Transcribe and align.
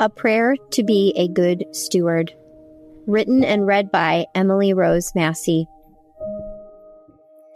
A 0.00 0.08
Prayer 0.08 0.54
to 0.70 0.84
Be 0.84 1.12
a 1.16 1.26
Good 1.26 1.64
Steward. 1.72 2.32
Written 3.08 3.42
and 3.42 3.66
read 3.66 3.90
by 3.90 4.26
Emily 4.32 4.72
Rose 4.72 5.12
Massey. 5.16 5.66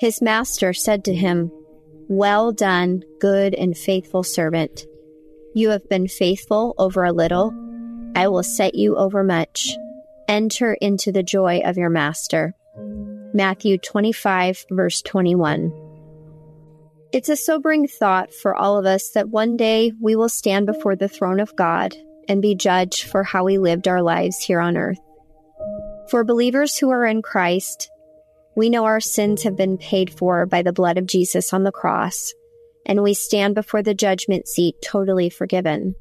His 0.01 0.21
master 0.21 0.73
said 0.73 1.05
to 1.05 1.15
him, 1.15 1.53
Well 2.09 2.51
done, 2.51 3.05
good 3.21 3.55
and 3.55 3.79
faithful 3.79 4.25
servant. 4.25 4.87
You 5.55 5.71
have 5.71 5.89
been 5.89 6.09
faithful 6.09 6.75
over 6.79 7.05
a 7.05 7.13
little. 7.13 7.55
I 8.17 8.27
will 8.27 8.43
set 8.43 8.75
you 8.75 8.97
over 8.97 9.23
much. 9.23 9.77
Enter 10.27 10.75
into 10.75 11.13
the 11.13 11.23
joy 11.23 11.61
of 11.65 11.77
your 11.77 11.91
master. 11.91 12.57
Matthew 13.33 13.79
25, 13.79 14.67
verse 14.69 15.01
21. 15.01 15.73
It's 17.13 17.29
a 17.29 17.37
sobering 17.37 17.87
thought 17.87 18.35
for 18.35 18.57
all 18.57 18.79
of 18.79 18.85
us 18.85 19.11
that 19.11 19.29
one 19.29 19.57
day 19.57 19.93
we 20.01 20.17
will 20.17 20.29
stand 20.29 20.67
before 20.67 20.97
the 20.97 21.09
throne 21.09 21.39
of 21.39 21.55
God 21.55 21.95
and 22.33 22.43
be 22.43 22.55
judged 22.55 23.05
for 23.05 23.23
how 23.23 23.45
we 23.45 23.59
lived 23.59 23.87
our 23.87 24.03
lives 24.03 24.39
here 24.39 24.59
on 24.59 24.77
earth. 24.77 24.99
For 26.09 26.25
believers 26.25 26.79
who 26.79 26.91
are 26.91 27.07
in 27.07 27.23
Christ, 27.23 27.91
we 28.57 28.71
know 28.71 28.85
our 28.85 29.01
sins 29.01 29.43
have 29.43 29.57
been 29.57 29.79
paid 29.79 30.13
for 30.13 30.47
by 30.47 30.63
the 30.63 30.73
blood 30.73 30.99
of 30.99 31.07
Jesus 31.07 31.53
on 31.53 31.63
the 31.63 31.71
cross, 31.71 32.33
and 32.87 33.03
we 33.03 33.15
stand 33.15 33.55
before 33.55 33.83
the 33.83 33.95
judgment 33.95 34.49
seat 34.49 34.77
totally 34.83 35.31
forgiven. 35.31 35.95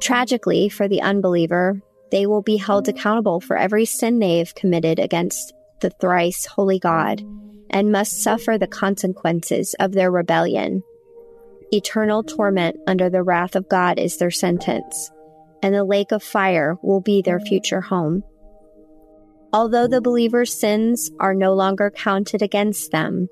Tragically, 0.00 0.68
for 0.68 0.88
the 0.88 1.00
unbeliever, 1.00 1.80
they 2.10 2.26
will 2.26 2.42
be 2.42 2.56
held 2.56 2.88
accountable 2.88 3.40
for 3.40 3.56
every 3.56 3.84
sin 3.84 4.18
they 4.18 4.38
have 4.38 4.54
committed 4.54 4.98
against 4.98 5.54
the 5.80 5.90
thrice 5.90 6.44
holy 6.44 6.78
God 6.78 7.22
and 7.70 7.92
must 7.92 8.20
suffer 8.20 8.58
the 8.58 8.66
consequences 8.66 9.74
of 9.78 9.92
their 9.92 10.10
rebellion. 10.10 10.82
Eternal 11.72 12.24
torment 12.24 12.76
under 12.88 13.08
the 13.08 13.22
wrath 13.22 13.54
of 13.54 13.68
God 13.68 13.98
is 13.98 14.16
their 14.16 14.30
sentence, 14.30 15.10
and 15.62 15.74
the 15.74 15.84
lake 15.84 16.12
of 16.12 16.22
fire 16.22 16.76
will 16.82 17.00
be 17.00 17.22
their 17.22 17.40
future 17.40 17.80
home. 17.80 18.22
Although 19.52 19.88
the 19.88 20.00
believer's 20.00 20.58
sins 20.58 21.10
are 21.18 21.34
no 21.34 21.54
longer 21.54 21.90
counted 21.90 22.40
against 22.40 22.92
them, 22.92 23.28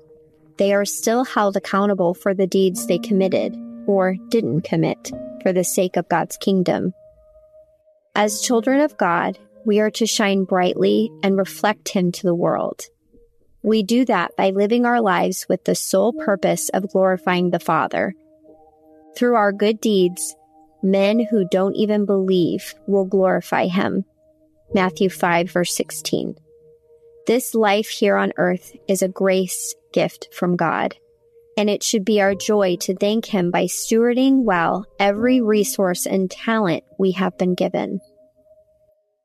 they 0.57 0.73
are 0.73 0.85
still 0.85 1.23
held 1.23 1.55
accountable 1.55 2.13
for 2.13 2.33
the 2.33 2.47
deeds 2.47 2.85
they 2.85 2.99
committed 2.99 3.55
or 3.87 4.15
didn't 4.27 4.61
commit 4.61 5.11
for 5.41 5.53
the 5.53 5.63
sake 5.63 5.95
of 5.95 6.09
God's 6.09 6.35
kingdom. 6.37 6.93
As 8.13 8.41
children 8.41 8.81
of 8.81 8.97
God, 8.97 9.39
we 9.65 9.79
are 9.79 9.91
to 9.91 10.05
shine 10.05 10.43
brightly 10.43 11.09
and 11.23 11.37
reflect 11.37 11.89
Him 11.89 12.11
to 12.11 12.23
the 12.23 12.35
world. 12.35 12.81
We 13.63 13.83
do 13.83 14.03
that 14.05 14.35
by 14.37 14.49
living 14.49 14.85
our 14.85 15.01
lives 15.01 15.45
with 15.47 15.63
the 15.63 15.75
sole 15.75 16.13
purpose 16.13 16.69
of 16.69 16.91
glorifying 16.91 17.51
the 17.51 17.59
Father 17.59 18.13
through 19.15 19.35
our 19.35 19.51
good 19.51 19.79
deeds, 19.79 20.35
men 20.81 21.19
who 21.19 21.47
don't 21.49 21.75
even 21.75 22.05
believe 22.05 22.73
will 22.87 23.05
glorify 23.05 23.67
him. 23.67 24.05
Matthew 24.73 25.09
5, 25.09 25.49
verse 25.51 25.75
16. 25.75 26.35
This 27.25 27.53
life 27.53 27.89
here 27.89 28.15
on 28.15 28.33
earth 28.37 28.75
is 28.87 29.01
a 29.01 29.07
grace 29.07 29.75
gift 29.93 30.29
from 30.33 30.55
God, 30.55 30.95
and 31.57 31.69
it 31.69 31.83
should 31.83 32.05
be 32.05 32.21
our 32.21 32.33
joy 32.33 32.77
to 32.81 32.95
thank 32.95 33.25
Him 33.25 33.51
by 33.51 33.65
stewarding 33.65 34.43
well 34.43 34.85
every 34.99 35.41
resource 35.41 36.05
and 36.05 36.29
talent 36.29 36.83
we 36.97 37.11
have 37.11 37.37
been 37.37 37.53
given. 37.53 37.99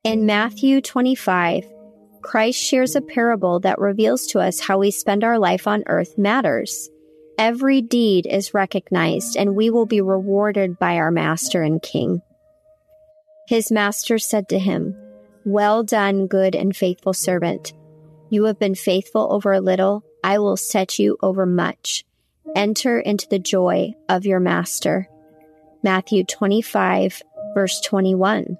In 0.02 0.26
Matthew 0.26 0.80
25, 0.80 1.64
Christ 2.22 2.58
shares 2.58 2.96
a 2.96 3.02
parable 3.02 3.60
that 3.60 3.78
reveals 3.78 4.26
to 4.28 4.40
us 4.40 4.60
how 4.60 4.78
we 4.78 4.90
spend 4.90 5.24
our 5.24 5.38
life 5.38 5.66
on 5.66 5.84
earth 5.86 6.18
matters. 6.18 6.90
Every 7.38 7.82
deed 7.82 8.26
is 8.26 8.54
recognized, 8.54 9.36
and 9.36 9.56
we 9.56 9.68
will 9.68 9.86
be 9.86 10.00
rewarded 10.00 10.78
by 10.78 10.96
our 10.96 11.10
Master 11.10 11.62
and 11.62 11.82
King. 11.82 12.22
His 13.48 13.72
master 13.72 14.18
said 14.18 14.48
to 14.50 14.58
him, 14.58 14.96
Well 15.44 15.82
done, 15.82 16.28
good 16.28 16.54
and 16.54 16.76
faithful 16.76 17.12
servant. 17.12 17.72
You 18.30 18.44
have 18.44 18.58
been 18.58 18.76
faithful 18.76 19.32
over 19.32 19.52
a 19.52 19.60
little, 19.60 20.04
I 20.22 20.38
will 20.38 20.56
set 20.56 20.98
you 20.98 21.18
over 21.22 21.44
much. 21.44 22.04
Enter 22.54 23.00
into 23.00 23.28
the 23.28 23.40
joy 23.40 23.94
of 24.08 24.26
your 24.26 24.40
master. 24.40 25.08
Matthew 25.82 26.24
25, 26.24 27.20
verse 27.54 27.80
21. 27.80 28.58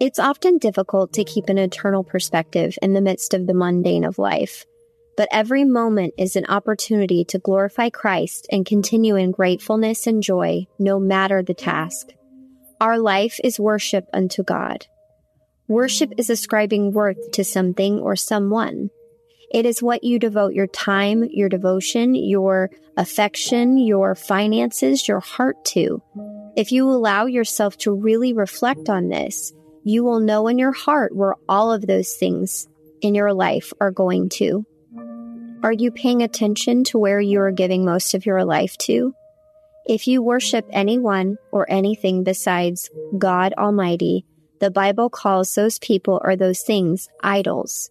It's 0.00 0.18
often 0.18 0.58
difficult 0.58 1.12
to 1.12 1.24
keep 1.24 1.48
an 1.48 1.58
eternal 1.58 2.04
perspective 2.04 2.76
in 2.80 2.94
the 2.94 3.00
midst 3.00 3.34
of 3.34 3.46
the 3.46 3.54
mundane 3.54 4.04
of 4.04 4.18
life 4.18 4.64
but 5.16 5.28
every 5.30 5.64
moment 5.64 6.14
is 6.18 6.36
an 6.36 6.46
opportunity 6.46 7.24
to 7.26 7.38
glorify 7.38 7.88
Christ 7.90 8.46
and 8.50 8.66
continue 8.66 9.16
in 9.16 9.30
gratefulness 9.30 10.06
and 10.06 10.22
joy, 10.22 10.66
no 10.78 10.98
matter 10.98 11.42
the 11.42 11.54
task. 11.54 12.08
Our 12.80 12.98
life 12.98 13.38
is 13.42 13.60
worship 13.60 14.06
unto 14.12 14.42
God. 14.42 14.86
Worship 15.68 16.12
is 16.18 16.28
ascribing 16.28 16.92
worth 16.92 17.30
to 17.32 17.44
something 17.44 18.00
or 18.00 18.16
someone. 18.16 18.90
It 19.50 19.66
is 19.66 19.82
what 19.82 20.04
you 20.04 20.18
devote 20.18 20.52
your 20.52 20.66
time, 20.66 21.24
your 21.30 21.48
devotion, 21.48 22.14
your 22.14 22.70
affection, 22.96 23.78
your 23.78 24.14
finances, 24.14 25.06
your 25.06 25.20
heart 25.20 25.64
to. 25.66 26.02
If 26.56 26.72
you 26.72 26.90
allow 26.90 27.26
yourself 27.26 27.78
to 27.78 27.92
really 27.92 28.32
reflect 28.32 28.88
on 28.88 29.08
this, 29.08 29.52
you 29.84 30.02
will 30.02 30.20
know 30.20 30.48
in 30.48 30.58
your 30.58 30.72
heart 30.72 31.14
where 31.14 31.34
all 31.48 31.72
of 31.72 31.86
those 31.86 32.14
things 32.14 32.66
in 33.00 33.14
your 33.14 33.32
life 33.32 33.72
are 33.80 33.90
going 33.90 34.28
to. 34.30 34.66
Are 35.64 35.72
you 35.72 35.90
paying 35.90 36.22
attention 36.22 36.84
to 36.84 36.98
where 36.98 37.22
you 37.22 37.40
are 37.40 37.50
giving 37.50 37.86
most 37.86 38.12
of 38.12 38.26
your 38.26 38.44
life 38.44 38.76
to? 38.80 39.14
If 39.86 40.06
you 40.06 40.22
worship 40.22 40.66
anyone 40.70 41.38
or 41.52 41.64
anything 41.70 42.22
besides 42.22 42.90
God 43.16 43.54
Almighty, 43.54 44.26
the 44.60 44.70
Bible 44.70 45.08
calls 45.08 45.54
those 45.54 45.78
people 45.78 46.20
or 46.22 46.36
those 46.36 46.60
things 46.60 47.08
idols. 47.22 47.90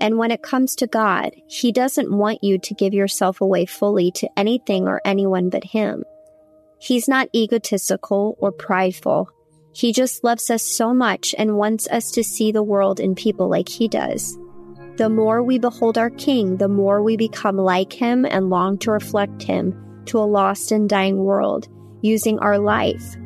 And 0.00 0.16
when 0.16 0.30
it 0.30 0.42
comes 0.42 0.74
to 0.76 0.86
God, 0.86 1.32
He 1.48 1.70
doesn't 1.70 2.10
want 2.10 2.42
you 2.42 2.58
to 2.58 2.74
give 2.74 2.94
yourself 2.94 3.42
away 3.42 3.66
fully 3.66 4.10
to 4.12 4.30
anything 4.34 4.88
or 4.88 5.02
anyone 5.04 5.50
but 5.50 5.64
Him. 5.64 6.04
He's 6.80 7.08
not 7.08 7.28
egotistical 7.34 8.38
or 8.40 8.52
prideful. 8.52 9.28
He 9.74 9.92
just 9.92 10.24
loves 10.24 10.48
us 10.48 10.62
so 10.62 10.94
much 10.94 11.34
and 11.36 11.58
wants 11.58 11.86
us 11.88 12.10
to 12.12 12.24
see 12.24 12.52
the 12.52 12.62
world 12.62 13.00
and 13.00 13.14
people 13.14 13.50
like 13.50 13.68
he 13.68 13.86
does. 13.86 14.38
The 14.96 15.08
more 15.08 15.42
we 15.42 15.58
behold 15.58 15.96
our 15.96 16.10
King, 16.10 16.58
the 16.58 16.68
more 16.68 17.02
we 17.02 17.16
become 17.16 17.56
like 17.56 17.94
him 17.94 18.26
and 18.26 18.50
long 18.50 18.76
to 18.78 18.90
reflect 18.90 19.42
him 19.42 19.74
to 20.04 20.18
a 20.18 20.20
lost 20.20 20.70
and 20.70 20.86
dying 20.86 21.16
world, 21.16 21.66
using 22.02 22.38
our 22.40 22.58
life, 22.58 23.16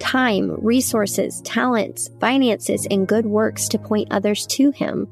time, 0.00 0.50
resources, 0.58 1.40
talents, 1.44 2.10
finances, 2.18 2.88
and 2.90 3.06
good 3.06 3.26
works 3.26 3.68
to 3.68 3.78
point 3.78 4.08
others 4.10 4.44
to 4.48 4.72
him. 4.72 5.06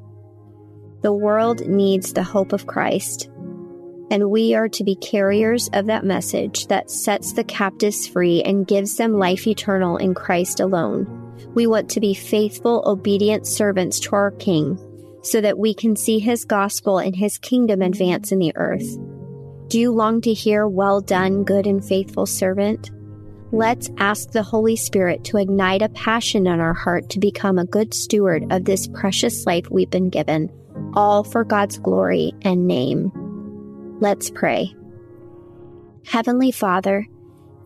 The 1.02 1.12
world 1.12 1.68
needs 1.68 2.12
the 2.12 2.24
hope 2.24 2.52
of 2.52 2.66
Christ, 2.66 3.30
and 4.10 4.28
we 4.28 4.54
are 4.56 4.68
to 4.70 4.82
be 4.82 4.96
carriers 4.96 5.70
of 5.72 5.86
that 5.86 6.04
message 6.04 6.66
that 6.66 6.90
sets 6.90 7.32
the 7.32 7.44
captives 7.44 8.08
free 8.08 8.42
and 8.42 8.66
gives 8.66 8.96
them 8.96 9.12
life 9.14 9.46
eternal 9.46 9.98
in 9.98 10.14
Christ 10.14 10.58
alone. 10.58 11.06
We 11.54 11.68
want 11.68 11.90
to 11.90 12.00
be 12.00 12.12
faithful, 12.12 12.82
obedient 12.86 13.46
servants 13.46 14.00
to 14.00 14.16
our 14.16 14.32
King 14.32 14.80
so 15.22 15.40
that 15.40 15.58
we 15.58 15.72
can 15.72 15.96
see 15.96 16.18
his 16.18 16.44
gospel 16.44 16.98
and 16.98 17.16
his 17.16 17.38
kingdom 17.38 17.80
advance 17.80 18.32
in 18.32 18.38
the 18.38 18.52
earth. 18.56 18.98
Do 19.68 19.78
you 19.78 19.92
long 19.92 20.20
to 20.22 20.34
hear, 20.34 20.68
Well 20.68 21.00
done, 21.00 21.44
good 21.44 21.66
and 21.66 21.84
faithful 21.84 22.26
servant? 22.26 22.90
Let's 23.52 23.90
ask 23.98 24.30
the 24.30 24.42
Holy 24.42 24.76
Spirit 24.76 25.24
to 25.24 25.36
ignite 25.36 25.82
a 25.82 25.90
passion 25.90 26.46
in 26.46 26.58
our 26.58 26.72
heart 26.72 27.10
to 27.10 27.18
become 27.18 27.58
a 27.58 27.66
good 27.66 27.94
steward 27.94 28.50
of 28.50 28.64
this 28.64 28.88
precious 28.88 29.46
life 29.46 29.70
we've 29.70 29.90
been 29.90 30.08
given, 30.08 30.50
all 30.94 31.22
for 31.22 31.44
God's 31.44 31.78
glory 31.78 32.32
and 32.42 32.66
name. 32.66 33.12
Let's 34.00 34.30
pray. 34.30 34.74
Heavenly 36.06 36.50
Father, 36.50 37.06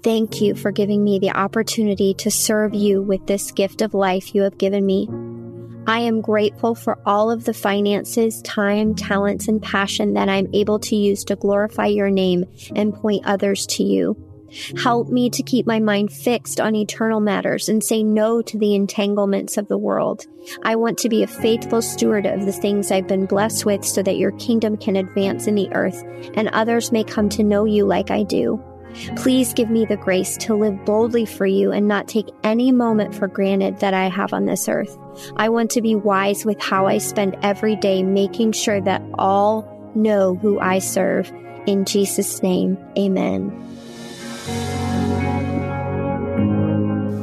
thank 0.03 0.41
you 0.41 0.55
for 0.55 0.73
giving 0.73 1.03
me 1.03 1.19
the 1.19 1.31
opportunity 1.31 2.15
to 2.15 2.31
serve 2.31 2.75
you 2.75 3.01
with 3.01 3.27
this 3.27 3.53
gift 3.53 3.81
of 3.81 3.95
life 3.95 4.35
you 4.35 4.43
have 4.43 4.59
given 4.59 4.85
me. 4.85 5.09
I 5.87 6.01
am 6.01 6.21
grateful 6.21 6.75
for 6.75 6.99
all 7.07 7.31
of 7.31 7.45
the 7.45 7.55
finances, 7.55 8.43
time, 8.43 8.95
talents, 8.95 9.47
and 9.47 9.63
passion 9.63 10.15
that 10.15 10.29
I'm 10.29 10.49
able 10.53 10.81
to 10.81 10.97
use 10.97 11.25
to 11.25 11.37
glorify 11.37 11.87
your 11.87 12.11
name 12.11 12.45
and 12.75 12.95
point 12.95 13.25
others 13.25 13.67
to 13.69 13.85
you. 13.85 14.17
Help 14.83 15.09
me 15.09 15.29
to 15.31 15.43
keep 15.43 15.67
my 15.67 15.81
mind 15.81 16.13
fixed 16.13 16.61
on 16.61 16.75
eternal 16.75 17.21
matters 17.21 17.69
and 17.69 17.83
say 17.83 18.03
no 18.03 18.43
to 18.43 18.59
the 18.59 18.75
entanglements 18.75 19.57
of 19.57 19.69
the 19.69 19.79
world. 19.79 20.27
I 20.63 20.77
want 20.77 20.99
to 20.99 21.09
be 21.09 21.23
a 21.23 21.29
faithful 21.29 21.83
steward 21.83 22.27
of 22.27 22.45
the 22.45 22.53
things 22.53 22.91
I've 22.91 23.09
been 23.09 23.27
blessed 23.27 23.67
with 23.67 23.85
so 23.85 24.03
that 24.03 24.17
your 24.17 24.33
kingdom 24.33 24.77
can 24.77 24.97
advance 24.97 25.47
in 25.47 25.55
the 25.55 25.73
earth 25.73 26.03
and 26.35 26.49
others 26.49 26.93
may 26.93 27.05
come 27.05 27.29
to 27.31 27.43
know 27.43 27.65
you 27.65 27.87
like 27.87 28.11
I 28.11 28.23
do. 28.23 28.63
Please 29.17 29.53
give 29.55 29.71
me 29.71 29.85
the 29.85 29.97
grace 29.97 30.37
to 30.39 30.55
live 30.55 30.85
boldly 30.85 31.27
for 31.27 31.47
you 31.47 31.73
and 31.73 31.89
not 31.89 32.09
take 32.09 32.29
any 32.43 32.73
moment 32.73 33.15
for 33.15 33.29
granted 33.29 33.81
that 33.81 33.95
I 33.95 34.09
have 34.09 34.33
on 34.33 34.47
this 34.47 34.69
earth. 34.69 34.97
I 35.37 35.49
want 35.49 35.71
to 35.73 35.83
be 35.83 35.95
wise 35.95 36.45
with 36.45 36.61
how 36.61 36.87
I 36.87 36.99
spend 36.99 37.37
every 37.43 37.77
day, 37.77 38.03
making 38.03 38.53
sure 38.53 38.81
that 38.81 39.03
all 39.15 39.93
know 39.95 40.35
who 40.37 40.59
I 40.61 40.79
serve. 40.79 41.33
In 41.67 41.85
Jesus' 41.85 42.43
name, 42.43 42.79
amen. 42.97 43.53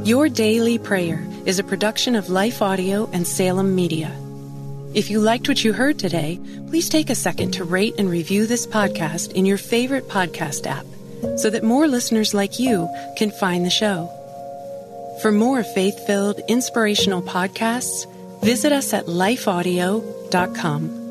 Your 0.05 0.27
Daily 0.27 0.77
Prayer 0.77 1.25
is 1.45 1.59
a 1.59 1.63
production 1.63 2.15
of 2.15 2.29
Life 2.29 2.61
Audio 2.61 3.09
and 3.13 3.25
Salem 3.25 3.73
Media. 3.73 4.11
If 4.93 5.09
you 5.09 5.19
liked 5.19 5.47
what 5.47 5.63
you 5.63 5.73
heard 5.73 5.97
today, 5.97 6.39
please 6.67 6.87
take 6.87 7.09
a 7.09 7.15
second 7.15 7.51
to 7.53 7.63
rate 7.63 7.95
and 7.97 8.09
review 8.09 8.45
this 8.45 8.67
podcast 8.67 9.31
in 9.31 9.45
your 9.45 9.57
favorite 9.57 10.07
podcast 10.07 10.67
app 10.67 10.85
so 11.37 11.49
that 11.49 11.63
more 11.63 11.87
listeners 11.87 12.33
like 12.33 12.59
you 12.59 12.89
can 13.17 13.31
find 13.31 13.65
the 13.65 13.69
show. 13.69 14.09
For 15.21 15.31
more 15.31 15.63
faith 15.63 16.05
filled, 16.05 16.39
inspirational 16.47 17.21
podcasts, 17.21 18.05
visit 18.43 18.71
us 18.71 18.93
at 18.93 19.05
lifeaudio.com. 19.05 21.03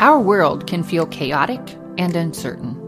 Our 0.00 0.20
world 0.20 0.68
can 0.68 0.84
feel 0.84 1.06
chaotic 1.06 1.60
and 1.98 2.14
uncertain. 2.14 2.87